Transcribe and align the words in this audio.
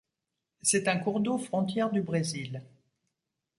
C'est 0.63 0.87
un 0.87 0.97
cours 0.97 1.19
d'eau 1.19 1.37
frontière 1.37 1.91
du 1.91 2.01
Brésil. 2.01 2.63